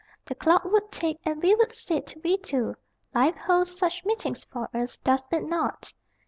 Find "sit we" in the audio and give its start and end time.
1.71-2.35